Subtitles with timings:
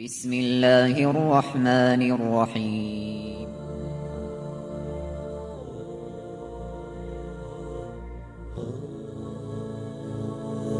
[0.00, 3.48] بسم الله الرحمن الرحيم.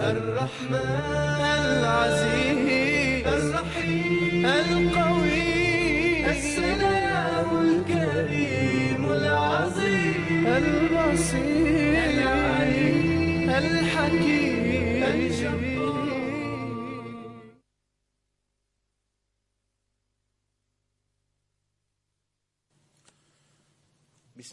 [0.01, 11.64] الرحمن العزيز الرحيم القوي السلام الكريم العظيم البصير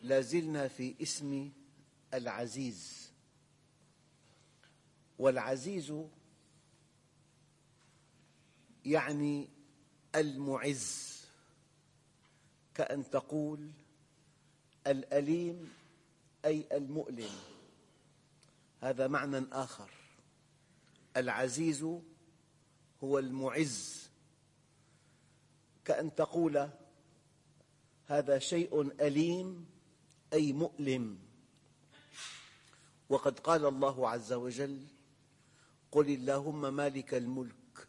[0.00, 1.52] لا زلنا في اسم
[2.14, 3.10] العزيز.
[5.18, 5.94] والعزيز
[8.84, 9.48] يعني
[10.14, 11.20] المعز
[12.74, 13.70] كأن تقول
[14.86, 15.72] الأليم
[16.44, 17.30] أي المؤلم.
[18.80, 19.90] هذا معنى آخر.
[21.16, 21.82] العزيز
[23.04, 24.08] هو المعز.
[25.84, 26.70] كأن تقول
[28.06, 29.66] هذا شيء أليم
[30.32, 31.18] أي مؤلم.
[33.08, 34.86] وقد قال الله عز وجل
[35.92, 37.88] قل اللهم مالك الملك.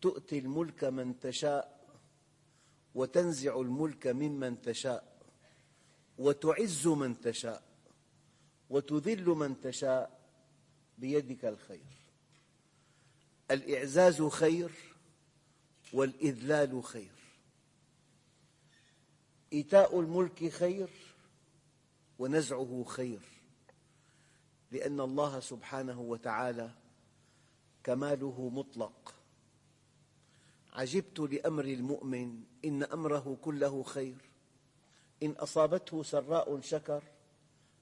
[0.00, 1.88] تؤتي الملك من تشاء
[2.94, 5.12] وتنزع الملك ممن تشاء
[6.18, 7.62] وتعز من تشاء
[8.70, 10.20] وتذل من تشاء
[10.98, 11.92] بيدك الخير.
[13.50, 14.70] الإعزاز خير
[15.92, 17.21] والإذلال خير.
[19.52, 20.88] إيتاء الملك خير
[22.18, 23.20] ونزعه خير
[24.70, 26.70] لأن الله سبحانه وتعالى
[27.84, 29.14] كماله مطلق.
[30.72, 34.16] عجبت لأمر المؤمن إن أمره كله خير
[35.22, 37.02] إن أصابته سراء شكر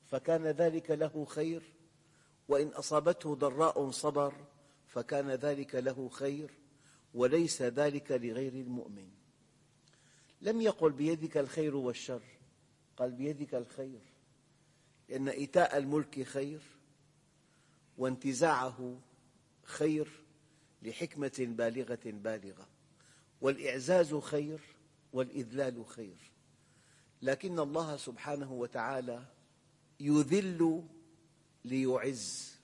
[0.06, 1.62] فكان ذلك له خير
[2.48, 4.34] وإن أصابته ضراء صبر
[4.86, 6.50] فكان ذلك له خير
[7.14, 9.19] وليس ذلك لغير المؤمن.
[10.40, 12.22] لم يقل بيدك الخير والشر.
[12.96, 14.00] قال بيدك الخير.
[15.08, 16.60] لأن إيتاء الملك خير
[17.98, 19.00] وانتزاعه
[19.62, 20.08] خير
[20.82, 22.68] لحكمة بالغة بالغة.
[23.40, 24.60] والإعزاز خير
[25.12, 26.30] والإذلال خير.
[27.22, 29.24] لكن الله سبحانه وتعالى
[30.00, 30.84] يذل
[31.64, 32.56] ليعز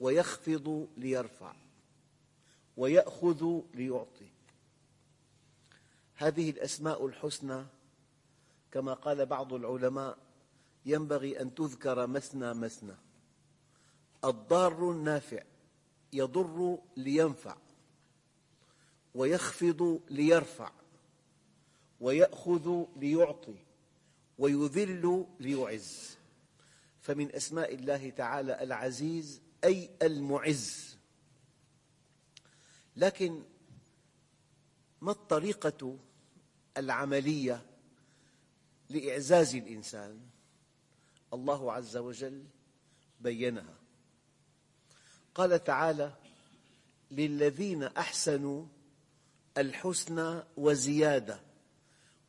[0.00, 1.54] ويخفض ليرفع
[2.76, 4.28] ويأخذ ليعطي.
[6.16, 7.64] هذه الأسماء الحسنى
[8.72, 10.18] كما قال بعض العلماء
[10.86, 12.94] ينبغي أن تذكر مثنى مثنى.
[14.24, 15.42] الضار النافع
[16.12, 17.56] يضر لينفع
[19.14, 20.72] ويخفض ليرفع
[22.00, 23.56] ويأخذ ليعطي
[24.38, 26.16] ويذل ليعز.
[27.00, 30.96] فمن أسماء الله تعالى العزيز أي المعز.
[32.96, 33.42] لكن
[35.02, 35.98] ما الطريقة
[36.76, 37.66] العملية
[38.88, 40.20] لإعزاز الإنسان؟
[41.32, 42.44] الله عز وجل
[43.20, 43.74] بينها.
[45.34, 46.12] قال تعالى
[47.10, 48.66] للذين أحسنوا
[49.58, 51.40] الحسنى وزيادة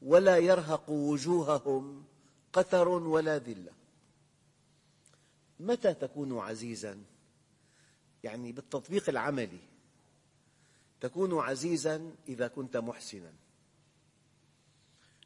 [0.01, 2.05] ولا يرهق وجوههم
[2.53, 3.71] قتر ولا ذلة.
[5.59, 7.03] متى تكون عزيزاً؟
[8.23, 9.72] يعني بالتطبيق العملي.
[11.03, 13.33] تكون عزيزاً إذا كنت محسناً.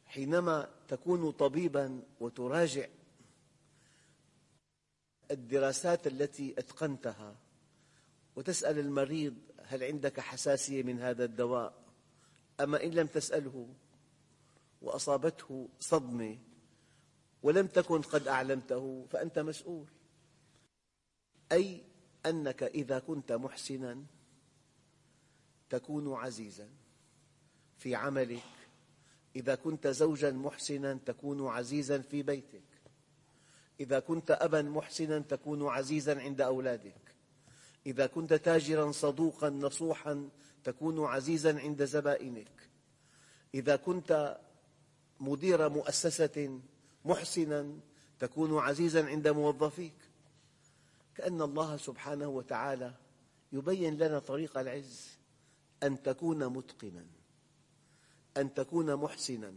[0.06, 2.86] حينما تكون طبيباً وتراجع
[5.30, 7.36] الدراسات التي أتقنتها
[8.36, 9.34] وتسأل المريض
[9.64, 11.84] هل عندك حساسية من هذا الدواء
[12.60, 13.68] أما إن لم تسأله
[14.82, 16.38] وأصابته صدمة
[17.42, 19.86] ولم تكن قد أعلمته فأنت مسؤول.
[21.52, 21.84] أي
[22.26, 24.17] أنك إذا كنت محسناً
[25.70, 26.68] تكون عزيزاً
[27.78, 28.42] في عملك.
[29.36, 32.62] إذا كنت زوجاً محسناً تكون عزيزاً في بيتك.
[33.80, 37.14] إذا كنت أباً محسناً تكون عزيزاً عند أولادك.
[37.86, 40.28] إذا كنت تاجراً صدوقاً نصوحاً
[40.64, 42.68] تكون عزيزاً عند زبائنك.
[43.54, 44.38] إذا كنت
[45.20, 46.60] مدير مؤسسة
[47.04, 47.80] محسناً
[48.18, 49.94] تكون عزيزاً عند موظفيك.
[51.14, 52.94] كأن الله سبحانه وتعالى
[53.52, 55.17] يبين لنا طريق العز.
[55.82, 57.04] أن تكون متقناً
[58.38, 59.52] أن تكون محسنا.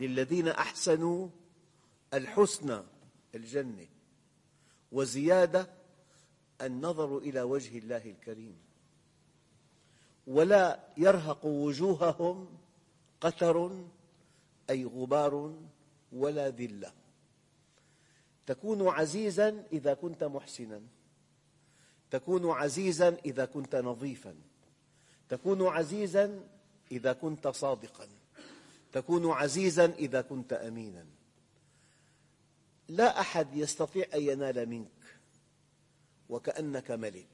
[0.00, 1.28] للذين أحسنوا
[2.14, 2.82] الحسنى
[3.34, 3.86] الجنة
[4.92, 5.70] وزيادة
[6.60, 8.56] النظر إلى وجه الله الكريم.
[10.26, 12.58] ولا يرهق وجوههم
[13.20, 13.84] قتر
[14.70, 15.54] أي غبار
[16.12, 16.92] ولا ذلة.
[18.46, 20.80] تكون عزيزا إذا كنت محسنا
[22.10, 24.34] تكون عزيزا إذا كنت نظيفا.
[25.32, 26.48] تكون عزيزا
[26.90, 28.08] إذا كنت صادقا.
[28.92, 31.06] تكون عزيزا إذا كنت أمينا.
[32.88, 35.18] لا أحد يستطيع أن ينال منك
[36.28, 37.28] وكأنك ملك.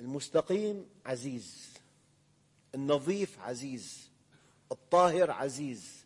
[0.00, 1.68] المستقيم عزيز
[2.74, 4.10] النظيف عزيز
[4.72, 6.04] الطاهر عزيز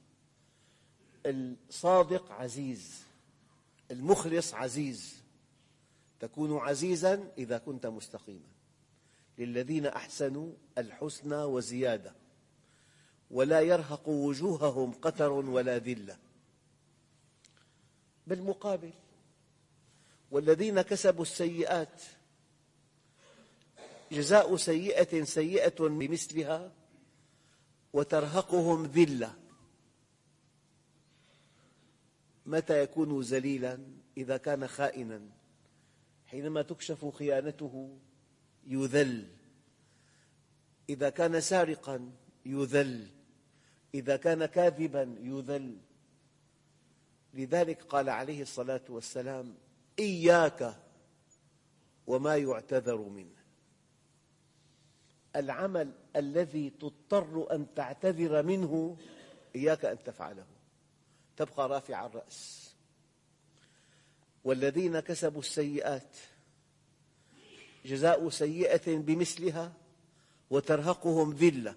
[1.26, 3.02] الصادق عزيز
[3.90, 5.14] المخلص عزيز.
[6.20, 8.53] تكون عزيزا إذا كنت مستقيما.
[9.38, 12.14] للذين أحسنوا الحسنى وزيادة.
[13.30, 16.18] ولا يرهق وجوههم قتر ولا ذلة.
[18.26, 18.92] بالمقابل
[20.30, 22.02] والذين كسبوا السيئات
[24.12, 26.72] جزاء سيئة سيئة بمثلها
[27.92, 29.34] وترهقهم ذلة.
[32.46, 33.78] متى يكون ذليلا
[34.16, 35.20] إذا كان خائنا.
[36.26, 37.98] حينما تكشف خيانته
[38.66, 39.28] يذل.
[40.88, 42.12] إذا كان سارقا
[42.46, 43.08] يذل.
[43.94, 45.78] إذا كان كاذبا يذل.
[47.34, 49.54] لذلك قال عليه الصلاة والسلام
[49.98, 50.76] إياك
[52.06, 53.44] وما يعتذر منه.
[55.36, 58.96] العمل الذي تضطر أن تعتذر منه
[59.56, 60.46] إياك أن تفعله.
[61.36, 62.74] تبقى رافع الرأس.
[64.44, 66.16] والذين كسبوا السيئات
[67.84, 69.72] جزاء سيئة بمثلها
[70.50, 71.76] وترهقهم ذلة.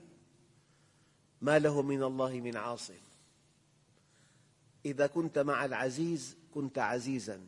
[1.42, 2.94] ما له من الله من عاصم.
[4.86, 7.42] إذا كنت مع العزيز كنت عزيزا.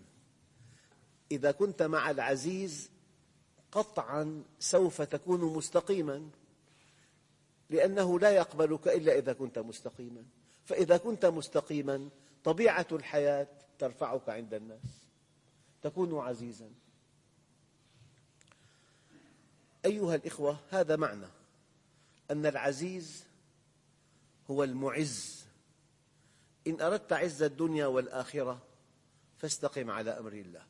[1.32, 2.90] إذا كنت مع العزيز
[3.72, 6.30] قطعا سوف تكون مستقيما.
[7.70, 10.24] لأنه لا يقبلك إلا إذا كنت مستقيما.
[10.66, 12.10] فإذا كنت مستقيما
[12.44, 13.48] طبيعة الحياة
[13.80, 15.06] ترفعك عند الناس.
[15.82, 16.70] تكون عزيزا.
[19.86, 21.28] أيها الإخوة هذا معنى
[22.32, 23.24] أن العزيز
[24.50, 25.46] هو المعز.
[26.68, 28.62] إن أردت عز الدنيا والآخرة
[29.38, 30.66] فاستقم على أمر الله.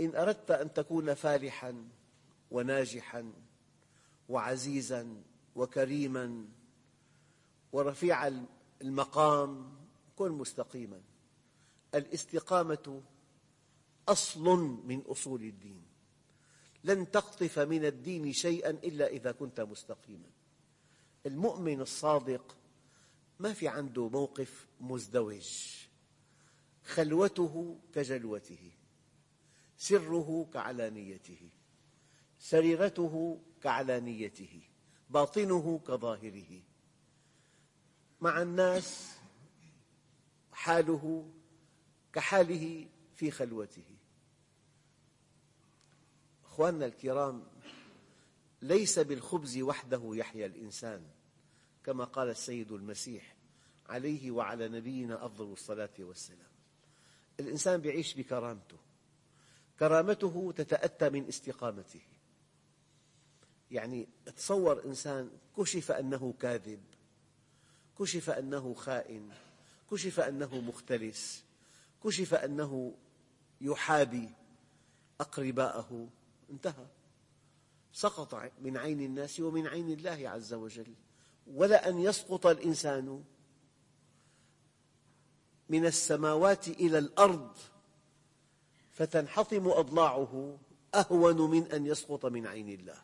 [0.00, 1.88] إن أردت أن تكون فالحا
[2.50, 3.32] وناجحا
[4.28, 5.22] وعزيزا
[5.56, 6.48] وكريما
[7.72, 8.30] ورفيع
[8.82, 9.76] المقام
[10.16, 11.00] كن مستقيما.
[11.94, 13.02] الاستقامة
[14.08, 14.48] أصل
[14.84, 15.95] من أصول الدين.
[16.86, 20.30] لن تقطف من الدين شيئا إلا إذا كنت مستقيما.
[21.26, 22.56] المؤمن الصادق
[23.38, 25.48] ما في عنده موقف مزدوج.
[26.84, 28.70] خلوته كجلوته
[29.78, 31.50] سره كعلانيته
[32.38, 34.60] سريرته كعلانيته
[35.10, 36.62] باطنه كظاهره.
[38.20, 39.16] مع الناس
[40.52, 41.30] حاله
[42.12, 42.86] كحاله
[43.16, 43.95] في خلوته.
[46.56, 47.42] أخواننا الكرام
[48.62, 51.02] ليس بالخبز وحده يحيا الإنسان
[51.84, 53.36] كما قال السيد المسيح
[53.88, 56.48] عليه وعلى نبينا أفضل الصلاة والسلام.
[57.40, 58.76] الإنسان يعيش بكرامته
[59.78, 62.00] كرامته تتأتى من استقامته.
[63.70, 66.80] يعني تصور إنسان كشف أنه كاذب
[67.98, 69.30] كشف أنه خائن
[69.90, 71.44] كشف أنه مختلس
[72.04, 72.94] كشف أنه
[73.60, 74.30] يحابي
[75.20, 76.08] أقرباءه
[76.50, 76.86] انتهى.
[77.92, 80.94] سقط من عين الناس ومن عين الله عز وجل.
[81.46, 83.24] ولا أن يسقط الإنسان
[85.68, 87.56] من السماوات إلى الأرض
[88.92, 90.58] فتنحطم أضلاعه
[90.94, 92.98] أهون من أن يسقط من عين الله.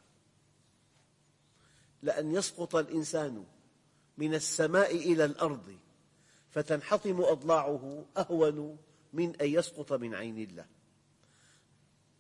[2.03, 3.47] لأن يسقط الإنسان
[4.19, 5.79] من السماء إلى الأرض
[6.51, 8.79] فتنحطم أضلاعه أهون
[9.13, 10.67] من أن يسقط من عين الله.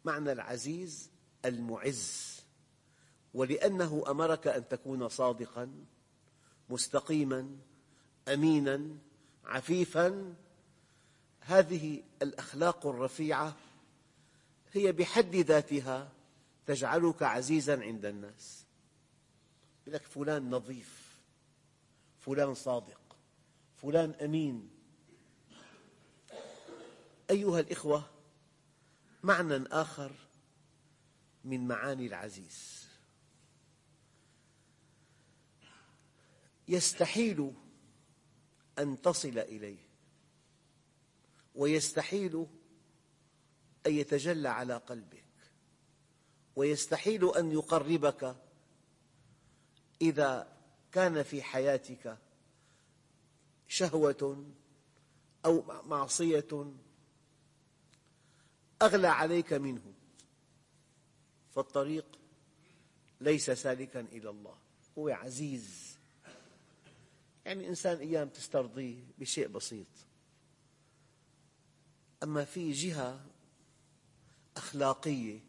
[0.04, 1.12] معنى العزيز
[1.44, 2.40] المعز
[3.34, 5.84] ولأنه أمرك أن تكون صادقا
[6.70, 7.56] مستقيما
[8.28, 8.96] أمينا
[9.44, 10.34] عفيفا.
[11.40, 13.56] هذه الأخلاق الرفيعة
[14.72, 16.12] هي بحد ذاتها
[16.66, 18.64] تجعلك عزيزا عند الناس.
[19.87, 21.18] لك فلان نظيف
[22.20, 23.00] فلان صادق
[23.76, 24.70] فلان أمين.
[27.30, 28.04] أيها الإخوة
[29.22, 30.12] معنى آخر
[31.44, 32.88] من معاني العزيز.
[36.68, 37.52] يستحيل
[38.78, 39.88] أن تصل إليه
[41.54, 42.46] ويستحيل
[43.87, 45.25] أن يتجلى على قلبك
[46.56, 48.37] ويستحيل أن يقربك
[50.02, 50.56] إذا
[50.92, 52.18] كان في حياتك
[53.68, 54.46] شهوة
[55.44, 56.72] أو معصية
[58.82, 59.91] أغلى عليك منه.
[61.54, 62.18] فالطريق
[63.21, 64.56] ليس سالكا إلى الله
[64.99, 65.99] هو عزيز.
[67.44, 69.87] يعني إنسان أيام تسترضيه بشيء بسيط.
[72.23, 73.26] أما في جهة
[74.56, 75.40] أخلاقية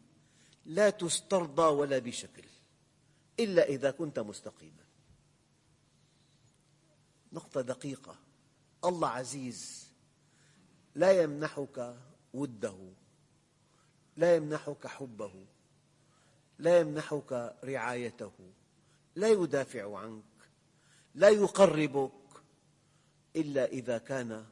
[0.66, 2.44] لا تسترضى ولا بشكل
[3.40, 4.84] إلا إذا كنت مستقيما.
[7.32, 8.16] نقطة دقيقة.
[8.84, 9.88] الله عزيز
[10.94, 11.96] لا يمنحك
[12.34, 12.92] وده
[14.16, 15.46] لا يمنحك حبه.
[16.58, 18.32] لا يمنحك رعايته
[19.16, 20.22] لا يدافع عنك
[21.14, 22.12] لا يقربك
[23.36, 24.46] إلا إذا كان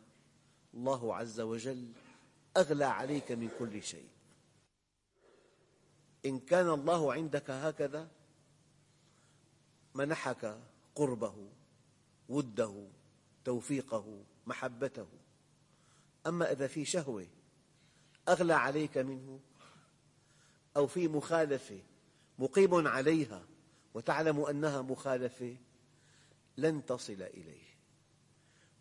[0.75, 1.93] الله عز وجل
[2.57, 4.09] أغلى عليك من كل شيء.
[6.27, 8.09] إن كان الله عندك هكذا
[9.95, 10.59] منحك
[10.95, 11.49] قربه
[12.29, 12.87] وده
[13.45, 15.07] توفيقه محبته.
[16.27, 17.27] أما إذا في شهوة
[18.29, 19.41] أغلى عليك منه
[20.77, 21.81] أو في مخالفة
[22.39, 23.47] مقيم عليها
[23.95, 25.57] وتعلم أنها مخالفة
[26.57, 27.73] لن تصل إليه.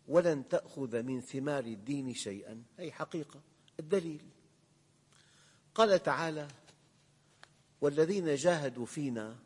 [0.08, 2.62] ولن تأخذ من ثمار الدين شيئا.
[2.78, 3.40] هي حقيقة
[3.80, 4.22] الدليل.
[5.74, 6.48] قال تعالى
[7.80, 9.38] والذين جاهدوا فينا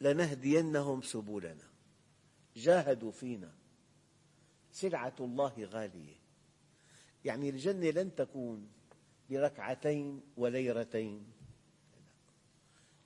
[0.00, 1.68] لنهدينهم سبلنا.
[2.56, 3.54] جاهدوا فينا.
[4.72, 6.16] سلعة الله غالية.
[7.24, 8.68] يعني الجنة لن تكون
[9.30, 11.35] بركعتين وليرتين.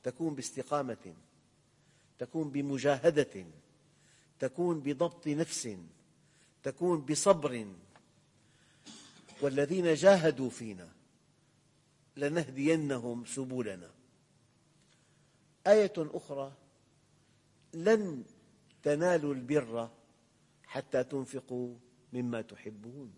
[0.02, 1.14] تكون باستقامة
[2.18, 3.44] تكون بمجاهدة
[4.38, 5.68] تكون بضبط نفس
[6.62, 7.66] تكون بصبر.
[9.40, 10.88] والذين جاهدوا فينا
[12.16, 13.90] لنهدينهم سبلنا.
[15.66, 16.52] آية أخرى
[17.74, 18.24] لن
[18.82, 19.90] تنالوا البر
[20.66, 21.74] حتى تنفقوا
[22.12, 23.14] مما تحبون.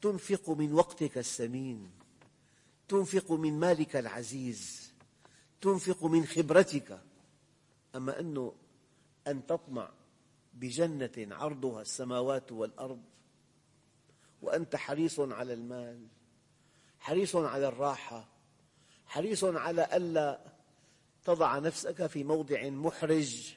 [0.00, 1.90] تنفق من وقتك الثمين
[2.88, 4.92] تنفق من مالك العزيز.
[5.60, 7.00] تنفق من خبرتك.
[7.94, 8.54] أما أنه
[9.26, 9.90] أن تطمع
[10.54, 13.02] بجنة عرضها السماوات والأرض
[14.42, 16.06] وأنت حريص على المال
[16.98, 18.28] حريص على الراحة
[19.06, 20.40] حريص على ألا
[21.24, 23.56] تضع نفسك في موضع محرج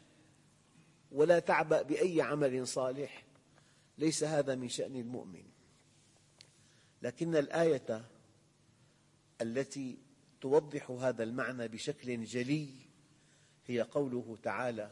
[1.11, 3.25] ولا تعبأ بأي عمل صالح.
[3.97, 5.43] ليس هذا من شأن المؤمن.
[7.01, 8.05] لكن الآية
[9.41, 9.97] التي
[10.41, 12.69] توضح هذا المعنى بشكل جلي.
[13.67, 14.91] هي قوله تعالى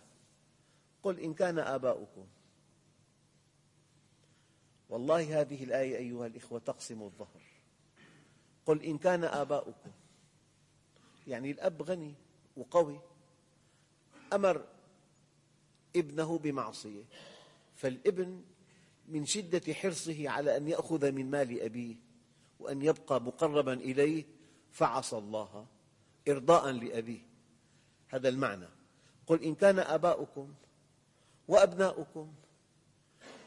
[1.03, 2.25] قل إن كان آباؤكم.
[4.89, 7.41] والله هذه الآية أيها الإخوة تقسم الظهر.
[8.65, 9.91] قل إن كان آباؤكم.
[11.27, 12.13] يعني الأب غني
[12.57, 12.99] وقوي
[14.33, 14.65] أمر
[15.95, 17.03] ابنه بمعصية.
[17.75, 18.43] فالابن
[19.07, 21.95] من شدة حرصه على أن يأخذ من مال أبيه
[22.59, 24.25] وأن يبقى مقربا إليه
[24.71, 25.65] فعصى الله
[26.27, 27.21] إرضاء لأبيه.
[28.07, 28.67] هذا المعنى.
[29.27, 30.53] قل إن كان آباؤكم
[31.47, 32.33] وأبناؤكم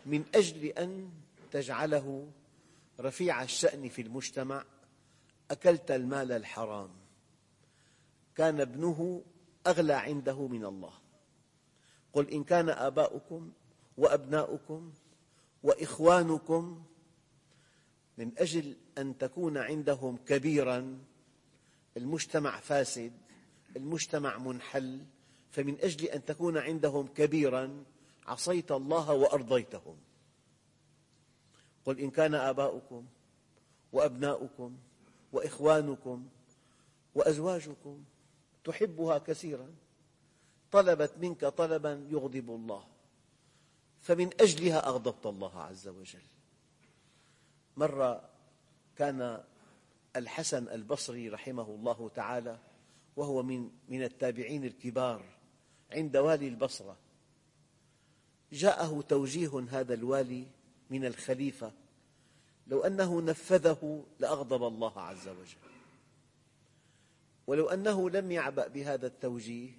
[0.06, 1.10] من أجل أن
[1.50, 2.30] تجعله
[3.00, 4.64] رفيع الشأن في المجتمع
[5.50, 6.90] أكلت المال الحرام.
[8.34, 9.22] كان ابنه
[9.66, 10.92] أغلى عنده من الله.
[12.12, 13.52] قل إن كان آباؤكم
[13.96, 14.92] وأبناؤكم
[15.62, 16.84] وإخوانكم
[18.18, 20.98] من أجل أن تكون عندهم كبيراً
[22.00, 23.12] المجتمع فاسد
[23.76, 25.04] المجتمع منحل
[25.50, 27.84] فمن أجل أن تكون عندهم كبيراً
[28.30, 29.96] عصيت الله وأرضيتهم.
[31.84, 33.06] قل إن كان آباؤكم
[33.92, 34.76] وأبناؤكم
[35.32, 36.28] وإخوانكم
[37.14, 38.04] وأزواجكم
[38.64, 39.74] تحبها كثيرا
[40.72, 42.84] طلبت منك طلبا يغضب الله.
[44.00, 46.22] فمن أجلها أغضبت الله عز وجل.
[47.76, 48.30] مرة
[48.96, 49.44] كان
[50.16, 52.58] الحسن البصري رحمه الله تعالى
[53.16, 55.24] وهو من من التابعين الكبار
[55.92, 56.96] عند والي البصرة.
[58.52, 60.46] جاءه توجيه هذا الوالي
[60.90, 61.72] من الخليفة
[62.66, 65.58] لو أنه نفذه لأغضب الله عز وجل.
[67.46, 69.70] ولو أنه لم يعبأ بهذا التوجيه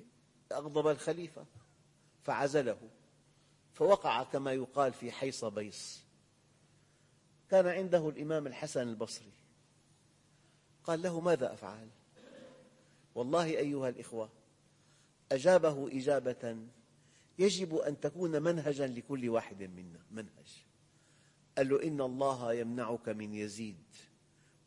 [0.52, 1.46] لأغضب الخليفة
[2.24, 2.78] فعزله.
[3.74, 6.04] فوقع كما يقال في حيص بيص
[7.50, 9.41] كان عنده الإمام الحسن البصري.
[10.84, 11.88] قال له ماذا أفعل؟
[13.16, 14.30] والله أيها الإخوة
[15.32, 16.58] أجابه إجابة
[17.40, 20.00] يجب أن تكون منهجا لكل واحد منا.
[20.12, 20.66] منهج.
[21.58, 23.84] قال له إن الله يمنعك من يزيد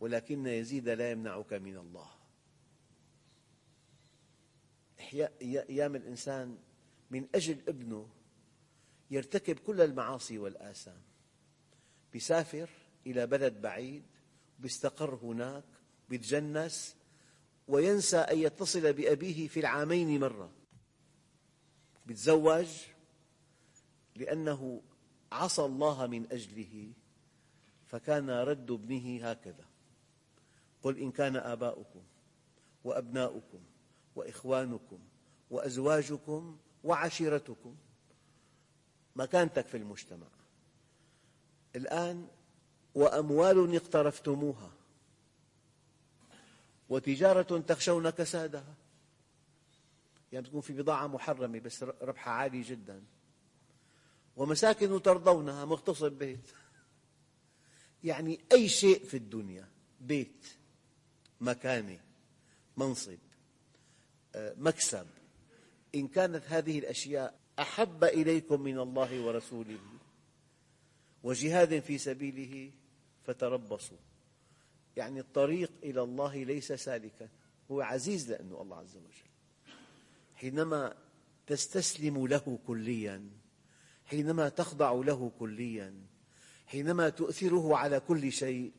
[0.01, 2.11] ولكن يزيد لا يمنعك من الله.
[5.43, 6.59] أيام الإنسان
[7.11, 8.09] من أجل ابنه
[9.11, 11.03] يرتكب كل المعاصي والآثام
[12.15, 12.71] يسافر
[13.07, 14.03] إلى بلد بعيد
[14.63, 15.65] ويستقر هناك
[16.11, 16.97] ويتجنس
[17.69, 20.51] وينسى أن يتصل بأبيه في العامين مرة.
[22.09, 22.67] يتزوج
[24.17, 24.83] لأنه
[25.33, 26.93] عصى الله من أجله
[27.87, 29.65] فكان رد ابنه هكذا.
[30.83, 32.03] قل إن كان آباؤكم
[32.85, 33.61] وأبناؤكم
[34.17, 34.99] وإخوانكم
[35.51, 37.77] وأزواجكم وعشيرتكم
[39.17, 40.27] مكانتك في المجتمع.
[41.77, 42.29] الآن
[42.95, 44.73] وأموال اقترفتموها.
[46.95, 48.75] وتجارة تخشون كسادها.
[50.33, 53.03] يعني تكون في بضاعة محرمة بس ربحها عالي جدا.
[54.37, 56.51] ومساكن ترضونها مغتصب بيت.
[58.05, 59.69] يعني أي شيء في الدنيا
[60.01, 60.47] بيت
[61.41, 62.01] مكانة
[62.77, 63.19] منصب
[64.35, 65.07] آه، مكسب
[65.95, 69.79] إن كانت هذه الأشياء أحب إليكم من الله ورسوله
[71.23, 72.71] وجهاد في سبيله
[73.25, 74.14] فتربصوا.
[74.97, 77.29] يعني الطريق إلى الله ليس سالكا.
[77.71, 79.31] هو عزيز لأنه الله عز وجل.
[80.35, 80.95] حينما
[81.47, 83.31] تستسلم له كليا
[84.07, 85.95] حينما تخضع له كليا
[86.67, 88.73] حينما تؤثره على كل شيء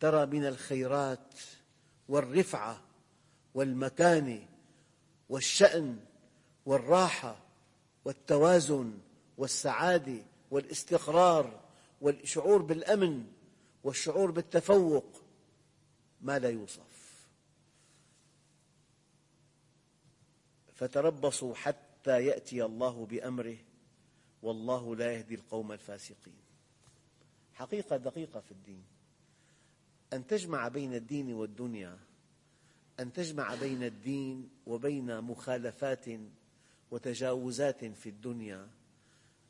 [0.00, 1.34] ترى من الخيرات
[2.08, 2.82] والرفعة
[3.54, 4.48] والمكانة
[5.28, 5.98] والشأن
[6.66, 7.38] والراحة
[8.04, 8.98] والتوازن
[9.38, 11.60] والسعادة والاستقرار
[12.00, 13.26] والشعور بالأمن
[13.86, 15.22] والشعور بالتفوق
[16.20, 17.26] ما لا يوصف.
[20.74, 23.56] فتربصوا حتى يأتي الله بأمره
[24.42, 26.40] والله لا يهدي القوم الفاسقين.
[27.54, 28.84] حقيقة دقيقة في الدين.
[30.12, 31.98] أن تجمع بين الدين والدنيا
[33.00, 36.04] أن تجمع بين الدين وبين مخالفات
[36.90, 38.68] وتجاوزات في الدنيا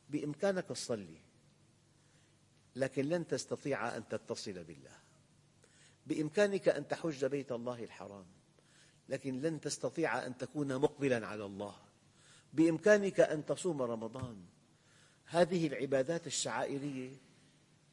[0.09, 1.26] بإمكانك تصلي
[2.77, 4.97] لكن لن تستطيع أن تتصل بالله.
[6.05, 8.25] بإمكانك أن تحج بيت الله الحرام
[9.09, 11.75] لكن لن تستطيع أن تكون مقبلا على الله.
[12.53, 14.45] بإمكانك أن تصوم رمضان.
[15.25, 17.11] هذه العبادات الشعائرية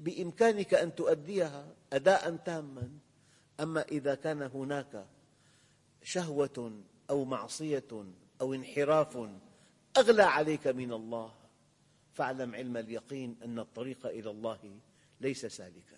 [0.01, 2.99] بإمكانك أن تؤديها أداء تاما.
[3.61, 5.07] أما إذا كان هناك
[6.03, 8.05] شهوة أو معصية
[8.40, 9.29] أو انحراف
[9.97, 11.43] أغلى عليك من الله
[12.14, 14.79] فاعلم علم اليقين أن الطريق إلى الله
[15.20, 15.96] ليس سالكا.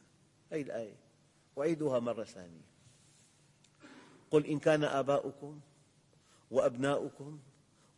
[0.53, 0.97] هذه الآية.
[1.59, 2.67] أعيدها مرة ثانية.
[4.31, 5.61] قل إن كان آباؤكم
[6.51, 7.39] وأبناؤكم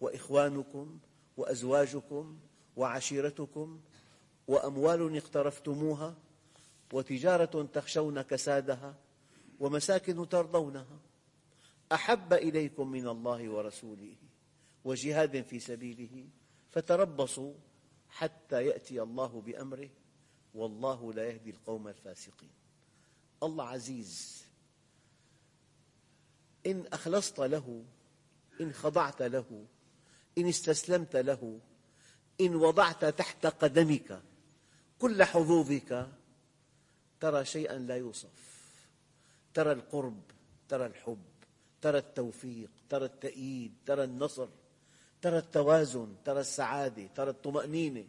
[0.01, 0.99] وإخوانكم
[1.37, 2.39] وأزواجكم
[2.77, 3.81] وعشيرتكم
[4.49, 6.15] وأموال اقترفتموها
[6.93, 8.95] وتجارة تخشون كسادها
[9.61, 10.99] ومساكن ترضونها
[11.93, 14.15] أحب إليكم من الله ورسوله
[14.85, 16.27] وجهاد في سبيله
[16.71, 17.53] فتربصوا
[18.09, 19.89] حتى يأتي الله بأمره
[20.55, 22.51] والله لا يهدي القوم الفاسقين.
[23.43, 24.45] الله عزيز
[26.67, 27.85] إن أخلصت له
[28.61, 29.67] إن خضعت له
[30.39, 31.61] إن استسلمت له
[32.41, 34.23] إن وضعت تحت قدمك
[34.99, 36.09] كل حظوظك
[37.21, 38.59] ترى شيئا لا يوصف.
[39.55, 40.23] ترى القرب
[40.69, 41.25] ترى الحب
[41.81, 44.49] ترى التوفيق ترى التأييد ترى النصر.
[45.23, 48.05] ترى التوازن ترى السعادة ترى الطمأنينة.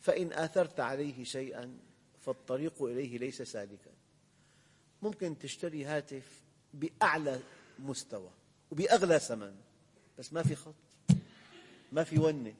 [0.00, 1.78] فإن آثرت عليه شيئا
[2.20, 3.90] فالطريق إليه ليس سالكا.
[5.02, 6.42] ممكن تشتري هاتف
[6.74, 7.40] بأعلى
[7.78, 8.30] مستوى
[8.70, 9.56] وبأغلى ثمن
[10.18, 10.74] بس ما في خط
[11.92, 12.54] ما في ونة.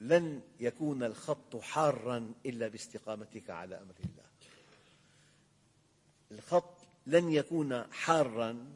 [0.00, 4.24] لن يكون الخط حارا إلا باستقامتك على أمر الله.
[6.30, 6.74] الخط
[7.06, 8.66] لن يكون حارا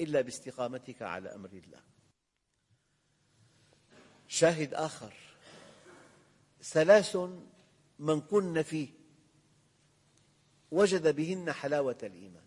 [0.00, 1.80] إلا باستقامتك على أمر الله.
[4.28, 5.14] شاهد آخر.
[6.62, 7.16] ثلاث
[7.98, 8.88] من كن فيه.
[10.70, 12.44] وجد بهن حلاوة الإيمان.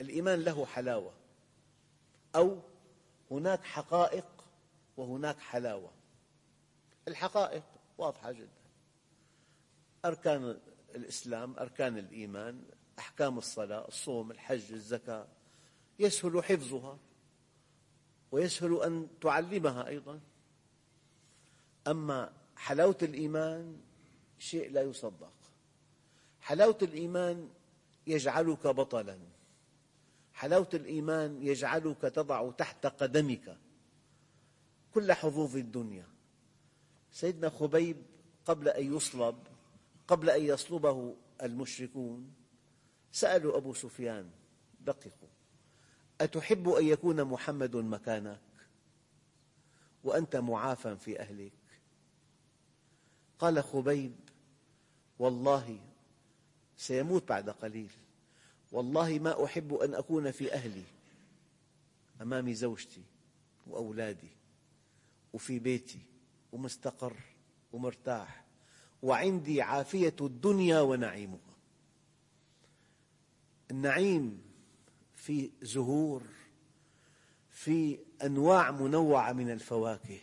[0.00, 1.14] الإيمان له حلاوة.
[2.36, 2.60] أو
[3.30, 4.44] هناك حقائق
[4.96, 5.92] وهناك حلاوة.
[7.08, 7.64] الحقائق
[7.98, 8.48] واضحة جدا.
[10.04, 10.60] أركان
[10.94, 12.64] الإسلام أركان الإيمان
[12.98, 15.28] أحكام الصلاة الصوم الحج الزكاة.
[15.98, 16.98] يسهل حفظها
[18.32, 20.20] ويسهل أن تعلمها أيضا.
[21.86, 23.76] أما حلاوة الإيمان
[24.38, 25.32] شيء لا يصدق.
[26.40, 27.48] حلاوة الإيمان
[28.06, 29.18] يجعلك بطلا.
[30.34, 33.56] حلاوة الإيمان يجعلك تضع تحت قدمك
[34.94, 36.06] كل حظوظ الدنيا.
[37.12, 37.96] سيدنا خبيب
[38.46, 39.38] قبل أن يصلب
[40.08, 42.32] قبل أن يصلبه المشركون
[43.12, 44.30] سألوا أبو سفيان
[44.80, 45.37] دققوا.
[46.20, 48.40] أتحب أن يكون محمد مكانك
[50.04, 51.52] وأنت معافى في أهلك؟
[53.38, 54.14] قال خبيب
[55.18, 55.80] والله
[56.76, 57.90] سيموت بعد قليل.
[58.72, 60.84] والله ما أحب أن أكون في أهلي
[62.22, 63.02] أمام زوجتي
[63.66, 64.28] وأولادي
[65.32, 65.98] وفي بيتي
[66.52, 67.16] ومستقر
[67.72, 68.44] ومرتاح
[69.02, 71.38] وعندي عافية الدنيا ونعيمها.
[73.70, 74.47] النعيم
[75.18, 76.22] في زهور
[77.50, 80.18] في أنواع منوعة من الفواكه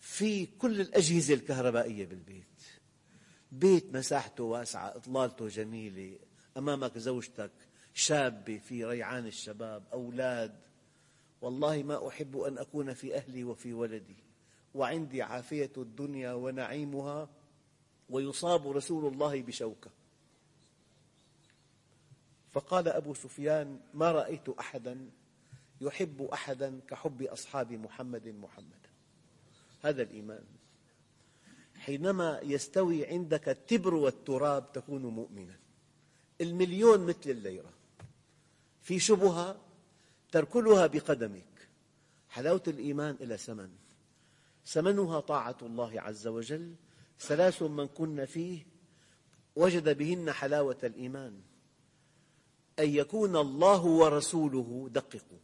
[0.00, 2.62] في كل الأجهزة الكهربائية بالبيت.
[3.52, 6.18] بيت مساحته واسعة إطلالته جميلة
[6.56, 7.50] أمامك زوجتك
[7.94, 10.60] شابة في ريعان الشباب أولاد.
[11.40, 14.16] والله ما أحب أن أكون في أهلي وفي ولدي
[14.74, 17.28] وعندي عافية الدنيا ونعيمها
[18.08, 19.90] ويصاب رسول الله بشوكة.
[22.56, 25.10] فقال أبو سفيان ما رأيت أحدا
[25.80, 28.90] يحب أحدا كحب أصحاب محمد محمدا
[29.82, 30.44] هذا الإيمان.
[31.74, 35.56] حينما يستوي عندك التبر والتراب تكون مؤمنا.
[36.40, 37.72] المليون مثل الليرة.
[38.82, 39.56] في شبهة
[40.32, 41.68] تركلها بقدمك.
[42.28, 43.70] حلاوة الإيمان إلى ثمن
[44.66, 46.74] ثمنها طاعة الله عز وجل.
[47.20, 48.66] ثلاث من كن فيه
[49.56, 51.42] وجد بهن حلاوة الإيمان.
[52.78, 55.38] أن يكون الله ورسوله دققوا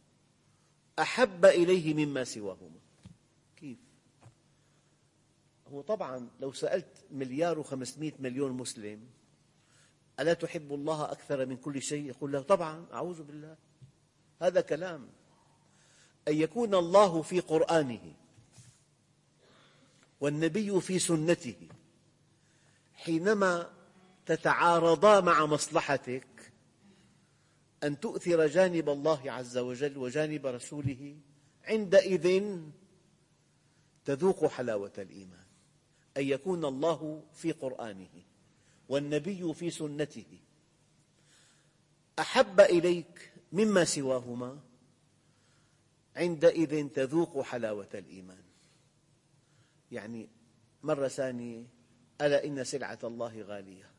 [0.99, 2.79] أحب إليه مما سواهما.
[3.55, 3.77] كيف؟
[5.67, 9.07] هو طبعا لو سألت مليار وخمسمائة مليون مسلم
[10.19, 13.55] ألا تحب الله أكثر من كل شيء؟ يقول له طبعا أعوذ بالله.
[14.41, 15.07] هذا كلام.
[16.27, 18.13] أن يكون الله في قرآنه
[20.21, 21.67] والنبي في سنته
[22.93, 23.69] حينما
[24.25, 26.27] تتعارضا مع مصلحتك
[27.83, 31.17] أن تؤثر جانب الله عز وجل وجانب رسوله
[31.63, 32.51] عندئذ
[34.05, 35.45] تذوق حلاوة الإيمان
[36.17, 38.23] أن يكون الله في قرآنه
[38.89, 40.39] والنبي في سنته.
[42.19, 44.59] أحب إليك مما سواهما
[46.15, 48.43] عندئذ تذوق حلاوة الإيمان.
[49.91, 50.29] يعني
[50.83, 51.65] مرة ثانية
[52.21, 53.91] ألا إن سلعة الله غالية؟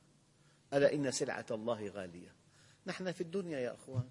[0.74, 2.33] ألا إن سلعة الله غالية؟
[2.86, 4.08] نحن في الدنيا يا أخوان.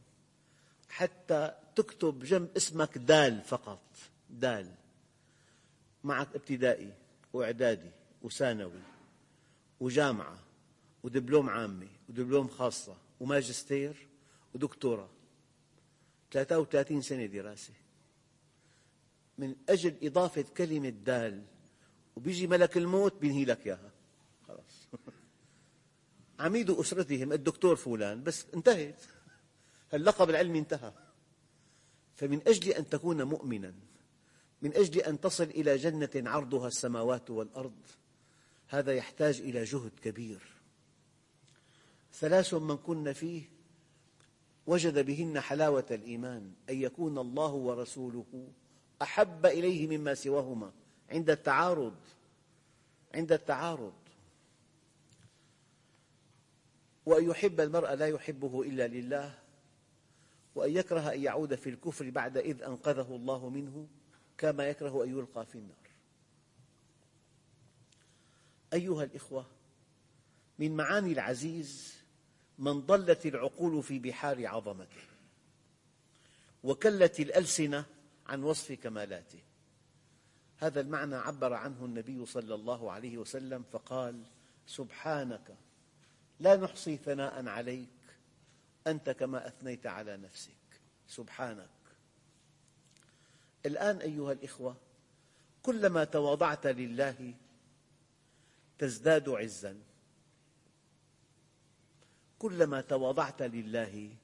[0.89, 3.81] حتى تكتب جنب اسمك دال فقط.
[4.29, 4.71] دال.
[6.03, 6.93] معك ابتدائي
[7.33, 8.81] وإعدادي وثانوي
[9.79, 10.39] وجامعة
[11.03, 14.07] ودبلوم عامة ودبلوم خاصة وماجستير
[14.55, 15.09] ودكتوراه.
[16.31, 17.73] 33 سنة دراسة.
[19.37, 21.43] من أجل إضافة كلمة دال.
[22.15, 23.91] وبيجي ملك الموت بينهي لك إياها.
[24.47, 24.82] خلاص.
[26.43, 29.01] عميد أسرتهم الدكتور فلان بس انتهت.
[29.93, 30.93] اللقب العلمي انتهى.
[32.15, 33.73] فمن أجل أن تكون مؤمنا
[34.61, 37.75] من أجل أن تصل إلى جنة عرضها السماوات والأرض
[38.67, 40.41] هذا يحتاج إلى جهد كبير.
[42.13, 43.43] ثلاث من كن فيه
[44.67, 48.47] وجد بهن حلاوة الإيمان أن يكون الله ورسوله
[49.01, 50.71] أحب إليه مما سواهما
[51.09, 51.95] عند التعارض
[53.15, 54.02] عند التعارض.
[57.05, 59.39] وأن يحب المرء لا يحبه إلا لله
[60.55, 63.87] وأن يكره أن يعود في الكفر بعد إذ أنقذه الله منه
[64.37, 65.77] كما يكره أن يلقى في النار.
[68.73, 69.45] أيها الإخوة
[70.59, 71.93] من معاني العزيز
[72.59, 75.01] من ضلت العقول في بحار عظمته
[76.63, 77.85] وكلت الألسنة
[78.27, 79.39] عن وصف كمالاته.
[80.57, 84.23] هذا المعنى عبر عنه النبي صلى الله عليه وسلم فقال
[84.67, 85.55] سبحانك
[86.43, 87.87] لا نحصي ثناء عليك.
[88.87, 90.81] أنت كما أثنيت على نفسك.
[91.07, 91.69] سبحانك.
[93.65, 94.75] الآن أيها الإخوة
[95.63, 97.33] كلما تواضعت لله
[98.79, 99.77] تزداد عزا.
[102.39, 104.15] كلما تواضعت لله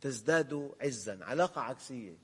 [0.00, 1.24] تزداد عزا.
[1.24, 2.16] علاقة عكسية.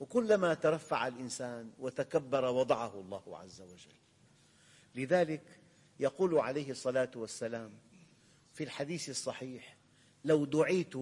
[0.00, 3.94] وكلما ترفع الإنسان وتكبر وضعه الله عز وجل.
[4.94, 5.60] لذلك
[6.00, 7.83] يقول عليه الصلاة والسلام
[8.54, 9.76] في الحديث الصحيح
[10.24, 10.94] لو دعيت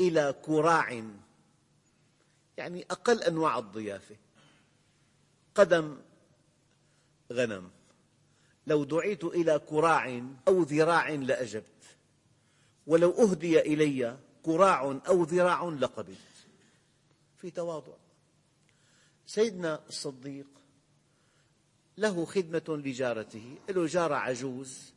[0.00, 1.04] إلى كراع
[2.56, 4.16] يعني أقل أنواع الضيافة
[5.54, 5.98] قدم
[7.32, 7.70] غنم.
[8.66, 11.96] لو دعيت إلى كراع أو ذراع لأجبت
[12.86, 16.18] ولو أهدي إلي كراع أو ذراع لقبلت.
[17.36, 17.96] في تواضع.
[19.26, 20.46] سيدنا الصديق
[21.98, 24.92] له خدمة لجارته له جارة عجوز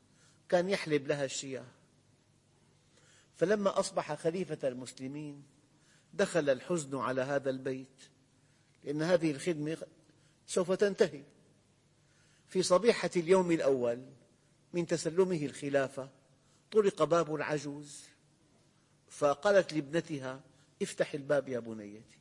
[0.53, 1.65] كان يحلب لها الشياه.
[3.35, 5.43] فلما أصبح خليفة المسلمين
[6.13, 8.01] دخل الحزن على هذا البيت
[8.83, 9.77] لأن هذه الخدمة
[10.47, 11.23] سوف تنتهي.
[12.47, 14.05] في صبيحة اليوم الأول
[14.73, 16.09] من تسلمه الخلافة
[16.71, 18.03] طرق باب العجوز
[19.09, 20.41] فقالت لابنتها
[20.81, 22.17] افتح الباب يا بنيتي.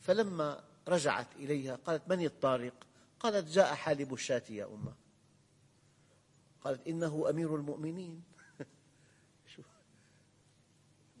[0.00, 2.74] فلما رجعت إليها قالت من الطارق؟
[3.20, 5.01] قالت جاء حالب الشاة يا أمة.
[6.64, 8.22] قالت إنه أمير المؤمنين.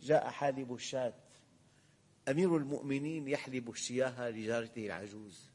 [0.02, 1.14] جاء حالب الشاة.
[2.28, 5.50] أمير المؤمنين يحلب الشياه لجارته العجوز.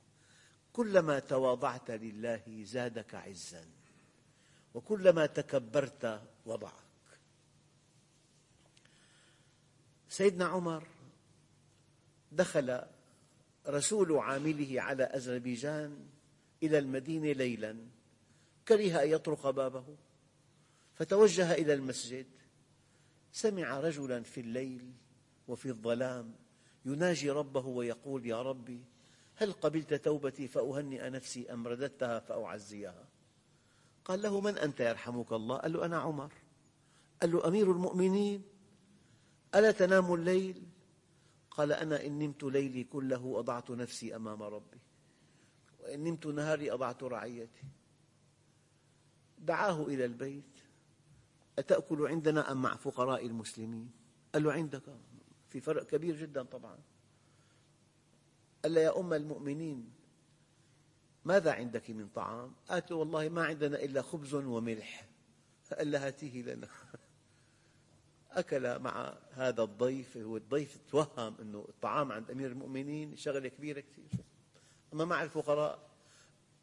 [0.73, 3.65] كلما تواضعت لله زادك عزا.
[4.73, 6.73] وكلما تكبرت وضعك.
[10.10, 10.88] سيدنا عمر
[12.32, 12.82] دخل
[13.67, 16.08] رسول عامله على أذربيجان
[16.63, 17.96] إلى المدينة ليلا.
[18.67, 19.86] كره أن يطرق بابه.
[20.93, 22.25] فتوجه إلى المسجد.
[23.32, 24.91] سمع رجلا في الليل
[25.47, 26.34] وفي الظلام
[26.86, 28.82] يناجي ربه ويقول يا ربي
[29.36, 33.06] هل قبلت توبتي فأهنئ نفسي أم رددتها فأعزيها؟
[34.06, 36.34] قال له من أنت يرحمك الله؟ قال له أنا عمر.
[37.21, 38.41] قال له أمير المؤمنين
[39.56, 40.63] ألا تنام الليل؟
[41.51, 44.80] قال أنا إن نمت ليلي كله أضعت نفسي أمام ربي
[45.80, 47.63] وإن نمت نهاري أضعت رعيتي.
[49.38, 50.58] دعاه إلى البيت.
[51.60, 53.91] أتأكل عندنا أم مع فقراء المسلمين؟
[54.34, 54.84] قال له عندك.
[55.50, 56.80] في فرق كبير جدا طبعا.
[58.63, 59.93] قال له يا أم المؤمنين
[61.26, 65.08] ماذا عندك من طعام؟ قالت له والله ما عندنا إلا خبز وملح.
[65.78, 66.67] قال لها هاتيه لنا.
[68.32, 74.10] أكل مع هذا الضيف هو الضيف توهم أنه الطعام عند أمير المؤمنين شغلة كبيرة كثير.
[74.93, 75.89] أما مع الفقراء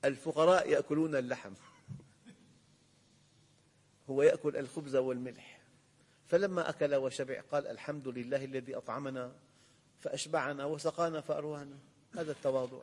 [0.05, 1.53] الفقراء يأكلون اللحم.
[4.11, 5.61] هو يأكل الخبز والملح.
[6.27, 9.33] فلما أكل وشبع قال الحمد لله الذي أطعمنا
[10.01, 11.79] فأشبعنا وسقانا فأروانا.
[12.15, 12.83] هذا التواضع.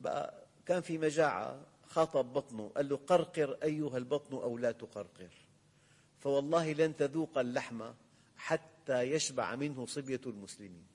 [0.00, 5.30] بقى كان في مجاعة خاطب بطنه قال له قرقر أيها البطن أو لا تقرقر.
[6.18, 7.90] فوالله لن تذوق اللحم
[8.36, 10.86] حتى يشبع منه صبية المسلمين.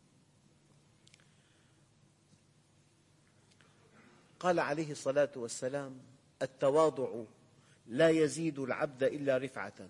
[4.39, 5.99] قال عليه الصلاة والسلام
[6.41, 7.23] التواضع
[7.87, 9.89] لا يزيد العبد إلا رفعة.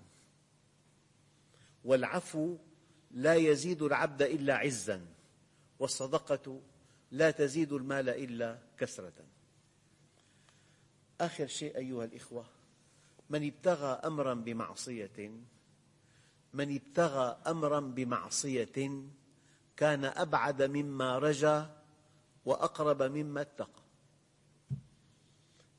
[1.84, 2.58] والعفو
[3.12, 5.05] لا يزيد العبد إلا عزا.
[5.79, 6.62] والصدقة
[7.12, 9.13] لا تزيد المال إلا كثرة
[11.21, 12.45] آخر شيء أيها الإخوة
[13.29, 15.31] من ابتغى أمرا بمعصية
[16.53, 19.03] من ابتغى أمرا بمعصية
[19.77, 21.81] كان أبعد مما رجا
[22.45, 23.84] وأقرب مما اتقى.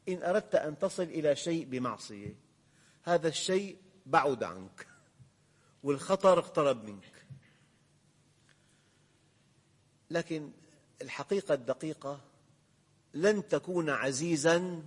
[0.09, 2.35] إن أردت أن تصل إلى شيء بمعصية
[3.03, 4.87] هذا الشيء بعد عنك
[5.83, 7.27] والخطر اقترب منك.
[10.11, 10.51] لكن
[11.03, 12.21] الحقيقة الدقيقة
[13.15, 14.83] لن تكون عزيزا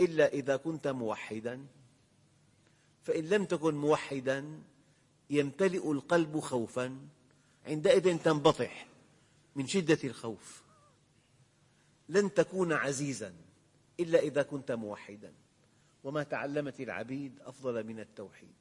[0.00, 1.66] إلا إذا كنت موحدا.
[3.02, 4.62] فإن لم تكن موحدا
[5.30, 6.98] يمتلئ القلب خوفا
[7.66, 8.86] عندئذ تنبطح
[9.56, 10.62] من شدة الخوف.
[12.08, 13.34] لن تكون عزيزا.
[14.00, 15.34] إلا إذا كنت موحدا.
[16.04, 18.54] وما تعلمت العبيد أفضل من التوحيد.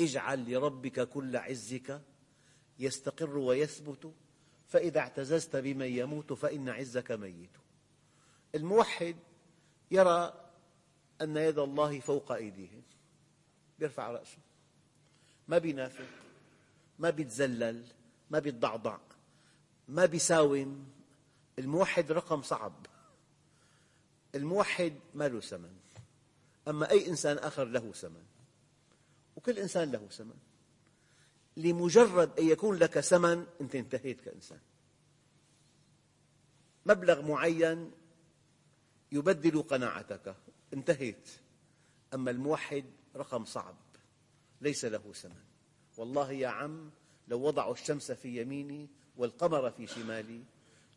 [0.00, 2.02] اجعل لربك كل عزك
[2.78, 4.12] يستقر ويثبت
[4.68, 7.50] فإذا اعتززت بمن يموت فإن عزك ميت.
[8.54, 9.16] الموحد
[9.90, 10.50] يرى
[11.20, 12.82] أن يد الله فوق أيديهم.
[13.78, 14.38] يرفع رأسه.
[15.48, 16.06] ما بينافق
[16.98, 17.84] ما بيتذلل
[18.30, 18.98] ما بيتضعضع
[19.88, 20.86] ما بيساوم.
[21.58, 22.86] الموحد رقم صعب.
[24.34, 25.76] الموحد ما له ثمن.
[26.68, 28.24] أما أي إنسان آخر له ثمن.
[29.36, 30.36] وكل إنسان له ثمن.
[31.56, 34.60] لمجرد أن يكون لك ثمن أنت انتهيت كإنسان.
[36.86, 37.90] مبلغ معين
[39.12, 40.36] يبدل قناعتك.
[40.74, 41.30] انتهيت.
[42.14, 42.84] أما الموحد
[43.16, 43.76] رقم صعب.
[44.60, 45.42] ليس له ثمن.
[45.96, 46.90] والله يا عم
[47.28, 50.44] لو وضعوا الشمس في يميني والقمر في شمالي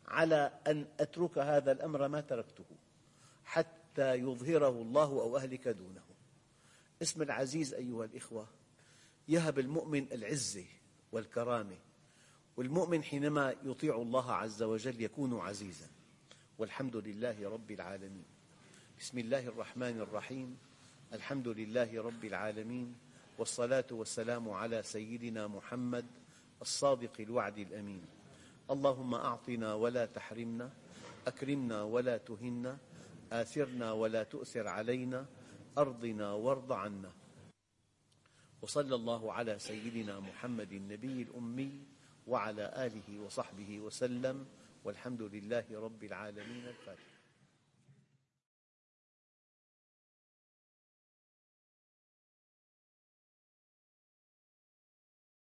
[0.06, 2.64] على أن أترك هذا الأمر ما تركته.
[3.46, 6.02] حتى يظهره الله أو أهلك دونه.
[7.02, 8.46] اسم العزيز أيها الإخوة
[9.28, 10.64] يهب المؤمن العزة
[11.12, 11.76] والكرامة
[12.56, 15.86] والمؤمن حينما يطيع الله عز وجل يكون عزيزا.
[16.58, 18.24] والحمد لله رب العالمين.
[19.00, 20.58] بسم الله الرحمن الرحيم.
[21.12, 22.94] الحمد لله رب العالمين.
[23.38, 26.06] والصلاة والسلام على سيدنا محمد
[26.62, 28.02] الصادق الوعد الأمين.
[28.70, 30.70] اللهم أعطنا ولا تحرمنا
[31.26, 32.78] أكرمنا ولا تهنا
[33.32, 35.26] آثرنا ولا تؤثر علينا
[35.78, 37.12] أرضنا وارض عنا.
[38.62, 41.72] وصلى الله على سيدنا محمد النبي الأمي
[42.26, 44.46] وعلى آله وصحبه وسلم
[44.84, 47.15] والحمد لله رب العالمين الفاتح.